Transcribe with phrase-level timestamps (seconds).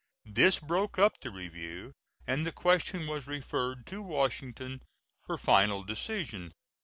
[0.25, 1.93] This broke up the review,
[2.25, 4.81] and the question was referred to Washington
[5.21, 6.53] for final decision.